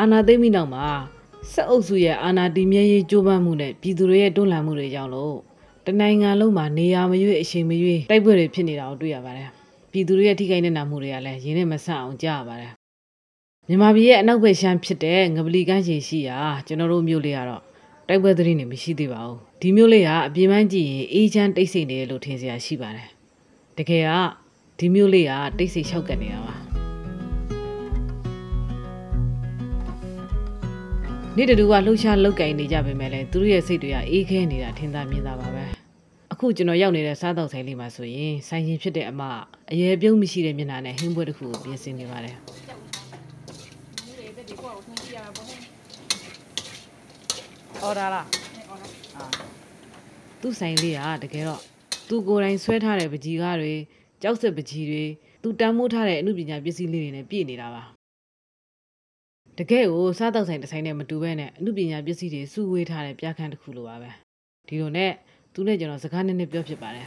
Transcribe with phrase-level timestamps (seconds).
[0.00, 0.86] အာဏာသိမ်းပြီးနောက်မှာ
[1.52, 5.36] စစ်အုပ်စုရဲ့အာဏာတည်မြဲရေးကြိုးပမ်းမှုနဲ့ပြည်သူတွေရဲ့တွန်းလှန်မှုတွေကြောင့်လို့
[5.86, 9.48] တနိုင်ငံလုံးမှာနေရာမရွေးအချိန်မရွေးတိုက်ပွဲတွေဖြစ်နေတာကိုတွေ့ရပါတယ်။
[9.92, 12.72] ပြည်သူတွေရဲ့ထိခိုက်နေတာမှုတွေကလည်းရင်းနဲ့မဆန့်အောင်ကြားရပါတယ်။
[13.68, 17.62] မြန်မာပြည်ရဲ့အနောက်ဘက်ရှမ်းဖြစ်တဲ့ငပလီကမ်းခြေရှိရာကျွန်တော်တို့မြို့လေးကတော့
[18.08, 23.08] တိုက်ပွဲသတင်းတွေမရှိသေးပါဘူး။ဒီမြို့လေးကအပြေးပန်းကြည့်ရင်အေးချမ်းတိတ်ဆိတ်နေတယ်လို့ထင်စရာရှိပါတယ်။
[23.78, 24.10] တကယ်က
[24.78, 26.56] ဒီမြို့လေးကတိတ်ဆိတ်လျှောက်ကန်နေတာပါ။
[31.36, 35.64] နေ့တူကလှုပ်ရှားလောက်ကင်နေကြပေမဲ့လည်းသူတို့ရဲ့စိတ်တွေကအေးခဲနေတာထင်သာမြင်သာပါပဲ
[36.32, 39.22] အခုကျွန်တော်ရောက်နေတဲ့စားတောက်ဆိုင်လေးမှာဆိုရင်ဆိုင်ရင်ဖြစ်တဲ့အမ
[39.72, 42.34] အရေပြုံးမရှိတဲ့မျက်နှာနဲ့ဟင်းပွဲတစ်ခုကိုပြင်ဆင်နေပါတယ်
[47.82, 48.26] အော်ဒါလား
[50.40, 51.60] သူ့ဆိုင်လေးကတကယ်တော့
[52.08, 53.74] သူကိုယ်တိုင်ဆွဲထားတဲ့ပကြီးကားတွေ
[54.22, 55.04] ကြောက်စက်ပကြီးတွေ
[55.42, 57.99] သူတမ်းမိုးထားတဲ့အမှုပညာပစ္စည်းလေးတွေနဲ့ပြည့်နေတာပါ
[59.60, 64.10] တကယ်ကိုစားတောက်ဆိုင်တစ်ဆိုင်နဲ့မတူဘဲနဲ့အမှုပညာပစ္စည်းတွေစုဝေးထားတဲ့ပြခန်းတစ်ခုလိုပါပဲ
[64.68, 65.12] ဒီလိုနဲ့
[65.54, 67.06] သူနဲ့ကျွန်တော်စကားနည်းနည်းပြောဖြစ်ပါတယ်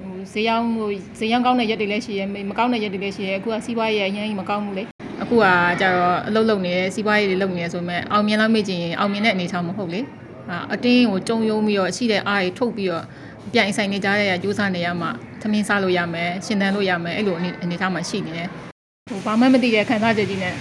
[0.00, 4.84] ဟိုဈေးရောက်ဟိုဈေးရောက်ကောင်းတဲ့ရက်တွေလည်းရှိရဲမကောင်းတဲ့ရက်တွေလည်းရှိရဲအခုကစီးပွားရေးအရင်မကောင်းဘူးလေ
[5.22, 5.46] အခုက
[5.80, 10.00] ကြတော့အလုပ်လုပ်နေတယ်စီးပွားရေးတွေလုပ်နေတယ်ဆိုပေမဲ့အောင်မြင်လောက်မေ့ချင်ရင်အောင်မြင်တဲ့အနေအထားမဟုတ်လေ
[10.48, 13.04] ဟာအတင်းကိုကြုံယုံပြီးတော့ရှိတဲ့အားတွေထုတ်ပြီးတော့
[13.52, 15.08] ပြိုင်ဆိုင်နေကြတဲ့ကြိုးစားနေရမှ
[15.40, 18.69] သမင်းစားလို့ရမယ်ရှင်သန်လို့ရမယ်အဲ့လိုအနေအနေအထားမှရှိနေတယ်
[19.10, 20.54] ဟိုဘာမှမသိတဲ့ခံစားချက်ကြီးနဲ့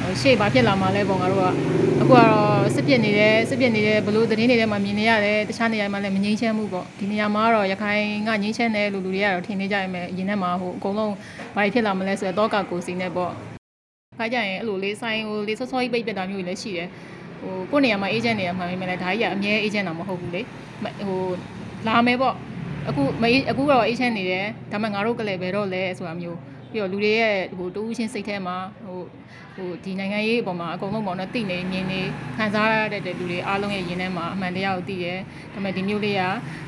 [0.00, 1.52] ဟိုရှေ့ဘာဖြစ်လာမှလဲပုံကတော့
[2.00, 11.14] အခုကတော့စစ်ပြစ်နေတယ်စစ်ပြစ်နေတယ်ဘလို့သတင်းတွေထဲမှာမြင်နေရတယ်တခြားနေရာမှာလည်းမငြိမ်းချမ်းမှုပေါ့ဒီနေရာမှာကတော့ရခိုင်ကငြိမ်းချမ်းတယ်လို့လူတွေကတော့ထင်နေကြရမယ်အရင်ထဲမှာဟိုအကုန်လုံး
[11.56, 13.32] ဘာဖြစ်လာမလဲဆိုတော့တောကကိုစီနဲ့ပေါ့
[14.18, 16.88] ခါကြရင်အဲ့လိုလေးဆိုင်ဟိုလေးစောစောကြီးပိတ်ပစ်တာမျိုးတွေလည်းရှိတယ်
[17.40, 20.42] ဟိုကိုယ့်နေရာမှာအေဂျင့်နေရာမှာမြင်မယ်လေဒါကြီးကအမြဲအေဂျင့်တာမဟုတ်ဘူးလေ
[21.08, 21.22] ဟို
[21.86, 22.34] လာမယ်ပေါ့
[22.88, 26.38] အခုမအခုတော့အေဂျင့်နေတယ်ဒါမှငါတို့ကလည်းဘယ်တော့လဲဆိုတာမျိုး
[26.76, 29.00] ပြီးတော့လူတွေရဲ့ဟိုတူးချင်းစိတ်ထဲမှာဟို
[29.56, 32.00] ဟိုဒီနိုင်ငံရေးအပေါ်မှာအကုန်လုံးပေါ့နော်သိနေမြင်နေ
[32.36, 35.14] ခံစားရတဲ့လူတွေအားလုံးရဲ့ရင်ထဲမှာအမှန်တရားကိုသိရဲ
[35.52, 36.22] ဒါပေမဲ့ဒီမျိုးလေးက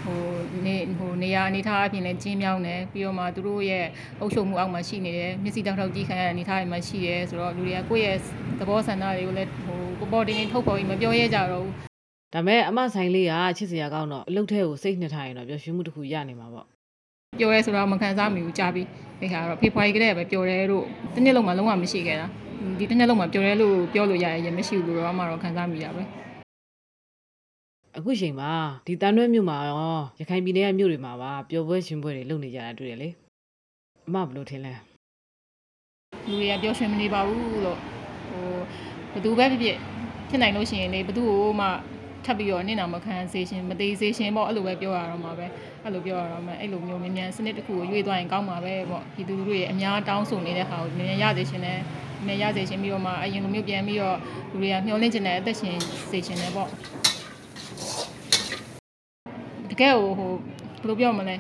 [0.05, 0.21] ဟို
[0.67, 3.87] နေဟိုနေရာအနေထားအပြင်လည်းကျင်းမြောင်းတယ်ပြီးတော့မှသူတို့ရဲ့
[4.21, 8.19] အုပ်ချုပ်မှုအောက်မှာရှိနေတယ်မျက်စိတောက်တောက်ကြီးခံရတဲ့အနေထားတွေမှာရှိရဲဆိုတော့လူတွေကကိုယ့်ရဲ့
[8.59, 11.75] သဘောဆန္ဒတွေကိုလည်းဟိုပေါ်ပေါ်တင်တင်ထုတ်ပေါ်ပြီးမပြောရဲကြတော့ဘူး
[12.35, 16.67] ဒါပေမဲ့အမဆိုင်လေးကချစ်စရာကောင်းတော့အလုပ်ထဲကိုစိတ်နှစ်ထားရင်တော့ပျော်ရွှင်မှုတစ်ခုရနေမှာပေါ့
[17.39, 18.87] ပြောရဲဆိုတော့မခံစားမိဘူးကြားပြီး
[19.21, 20.85] ဒီခါတော့ဖေဖွာရီကလေးပဲပြောရဲလို့
[21.15, 22.27] တစ်နှစ်လုံးမှလုံးဝမရှိခဲ့တာ
[22.79, 26.03] ဒီတစ်နှစ်လုံးမှပြောရဲလို့ပြောလို့ရရင်မရှိဘူးလို့တော့အမှတော့ခံစားမိတာပဲ
[27.97, 28.51] အခုချိန်မှာ
[28.87, 29.79] ဒီတန်ရွဲမြို့မှာရော
[30.21, 33.09] ရခိုင်ပြည်နယ်ကမြို့တွေမှာပါပျော်ပွဲရှင်ပွဲတွေလုပ်နေကြတာတွေ့တယ်လေ
[34.09, 34.73] အမဘယ်လိုထင်လဲ
[36.27, 37.79] လူတွေကပြောရွှင်မနေပါဘူးလို့
[38.31, 38.45] ဟို
[39.13, 39.77] ဘယ်သူပဲဖြစ်ဖြစ်
[40.29, 41.67] ဖြစ်နိုင်လို့ရှိရင်လေဘယ်သူ့ကိုမှ
[42.25, 45.47] ထပ်ပြီးတော့နင့်နာမခံစေရှင်မသေးစေရှင်ပေါ့အဲ့လိုပဲပြောရတော့မှာပဲ
[45.85, 51.79] အဲ့လိုပြောရတော့မှာအဲ့လိုမျိုးမြန်မြန်စနစ်တစ်ခုကိုရွေးသွားရင်ကောင်းမှာပဲပေါ့ဒီသူတို့ရဲ့အများတောင်းဆိုနေတဲ့ဟာကိုမြန်မြန်ရစေရှင်နဲ့
[52.27, 54.17] မြန်ရစေရှင်ပြီးတော့မှအရင်လိုမျိုးပြန်ပြီးတော့
[54.51, 55.77] လူတွေကမျှော်လင့်ချင်တဲ့အသက်ရှင်
[56.11, 56.69] စေရှင်နဲ့ပေါ့
[59.71, 61.37] တကယ်ဟိုဟိုဘယ်လိုပြောမလဲ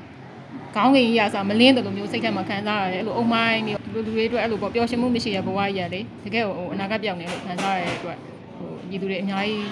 [0.74, 8.18] ခေါင်းငင်ကြီးရစားမလင်းတယ်လို့မျိုးစိတ်ထဲမှာခံစားရတယ်အဲ့လိုအုံမိုင်းနေလူလူတွေအတွက်အဲ့လိုပေါ့ပျော်ရွှင်မှုမရှိရဘဝကြီးရလေတကယ်ဟိုအနာဂတ်ပြောင်းနေလို့ခံစားရတဲ့အတွက်
[8.58, 9.66] ဟိုပြည်သူတွေအများကြီး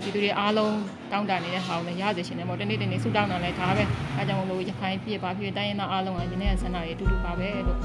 [0.00, 0.76] ပြည်သူတွေအားလုံး
[1.12, 3.84] တောင်းတနေတဲ့ဟာကိုလည်းရစေရှင်တယ်ပေါ့တနေ့တနေ့ဆူတောင်းတာလည်းဒါပဲ
[4.16, 7.80] အဲကြောင့်မလို့ရခိုင်ပြည့်ပါပြည့်တိုင်းရင်းသားအားလုံးကဒီနေ့ဆန္ဒတွေအတူတူပါပဲလို့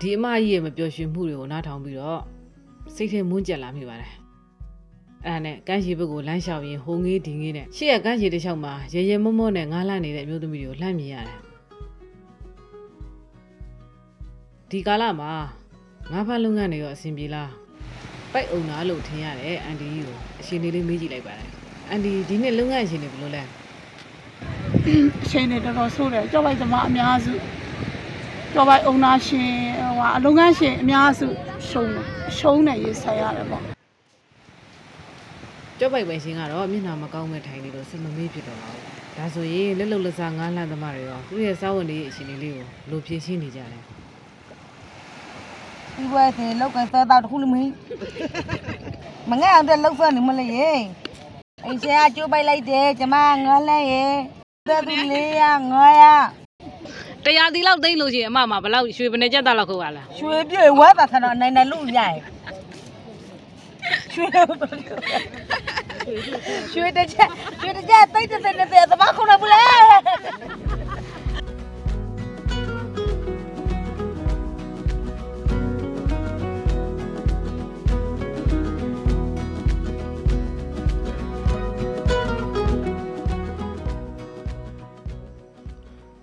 [0.00, 2.20] ဒီအမကြီးရဲ့မပျော်ရွှင်မှုတွေကိုနားထောင်ပြီးတော့
[2.94, 4.25] စိတ်ထဲမွန်းကြက်လာမိပါတယ်
[5.26, 11.38] အဲ့ဒါနဲ့ကန်းရှည်ဘက်ကိုလမ်းလျှောက်ရင်ဟိုငေးဒီငေးနဲ့ရှေ့ကကန်းရှည်တစ်လျှောက်မှာရေရဲမောမောနဲ့ငားလန့်နေတဲ့အမျိုးသမီးတွေကိုလှမ်းမြင်ရတယ်
[14.70, 15.30] ဒီကာလမှာ
[16.12, 17.50] ငါးဖက်လုပ်ငန်းတွေရောအဆင်ပြေလား
[18.32, 21.48] ပိုက်အုံနာလို့ထင်ရတဲ့အန်ဒီကြီးကိုအရှင်လေးလေးမေးကြည့်လိုက်ပါတယ်
[21.90, 23.42] အန်ဒီဒီနေ့လုပ်ငန်းအရှင်တွေဘယ်လိုလဲ
[25.24, 27.34] အချိန်တွေတော်တော်ဆိုးတယ်ကြောက်လိုက်သမားအများစု
[28.52, 29.50] ကြောက်လိုက်အုံနာရှင်
[29.96, 31.26] ဟိုအလုပ်ငန်းရှင်အများစု
[31.68, 32.04] ရှုံးတယ်
[32.36, 33.75] ရှုံးတယ်ရေးဆိုင်ရတယ်ပေါ့
[35.78, 38.82] ကြောက်ပိုက်ပိုင်ရှင်ကတော့မျက်နှာမကောင်းမဲ့ထိုင်နေလို့စမမေးဖြစ်တော့ပါဘူး။
[39.16, 43.78] ဒါဆိုရင်လက်လုံလက်စားငားလှမ်းသမားတွေရောသူ့ရဲ့စာဝန်တွေအရှင်လေးကိုဘယ်လိုဖြည့်ရှင်းနေကြလဲ
[45.94, 47.72] ဒီဘွဲစီလောက်ကန်စားတော့တခုလည်းမင်း
[49.30, 50.70] မငဲ့အောင်တဲ့လောက်စားနေမလဲရေ
[51.64, 54.04] အိမ်ဆရာကျိုးပိုက်လိုက်တယ်ကျမငါလဲရေ
[54.68, 56.04] သက်သူလေးရငါရ။
[57.24, 62.35] တရားဒီလောက်သိမ့်လို့ရှိရင်အမမှာဘယ်လောက်ရွှေပနေကြက်သားလောက်ခုတ်ရလားရွှေပြေဝဲတာဆန်တော့နိုင်နိုင်လို့ရရဲ့
[64.16, 64.70] ရွှေလို့ပြော
[66.72, 67.30] ရွှေတစ်ချက်
[67.60, 69.62] ရွှေတစ်ချက်သိတဲ့တဲ့တဲ့သဘာခုံးလာဘူးလေ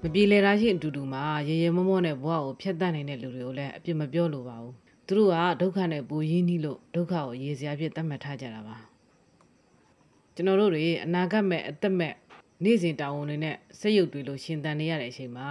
[0.06, 8.78] မပြေလည်တာရှိအတူတူမှာရေရေမောမောနဲ့ဘဝကိုဖျက်ဆီးနိုင်တဲ့လူတွေကိုလည်းအပြစ်မပြောလိုပါဘူး သူတို့ကဒုက္ခနဲ့ပူရင်းနှီးလို့ဒုက္ခကိုရေစရာဖြစ်သတ်မှတ်ထားကြတာပါ
[10.36, 12.14] ကျွန်တော်တို့တွေအနာဂတ်မဲ့အသက်မဲ့
[12.64, 15.50] နေ့စဉ်တာဝန်တွေနဲ့စိတ်ရုပ်တွေလို့ရှင်သန်နေရတဲ့အချိန်မှာ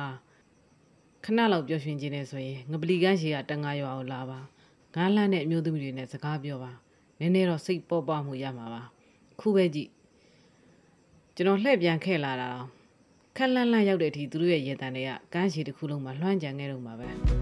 [1.25, 4.39] ခဏလောက်ပျော်ရွှင်ခြင်းနဲ့ဆိုရင်ငပလီကန်းရှိကတန်ငါရွာကိုလာပါ
[4.95, 6.73] ငားလန့်တဲ့အမျိုးသမီးတွေနဲ့စကားပြောပါ
[7.19, 8.83] နည်းနည်းတော့စိတ်ပေါ်ပါမှုရမှာပါ
[9.41, 9.91] ခုပဲကြည့်
[11.37, 12.67] ကျွန်တော်လှည့်ပြန်ခဲ့လာတာတော့
[13.37, 17.42] ခက်လန့်လန့်ရောက်တဲ့အထိသူတို့ရဲ့ရေတံတွေကကန်းရှည်တစ်ခုလုံးမှာလွှမ်းကြံခဲ့တော့မှာပဲ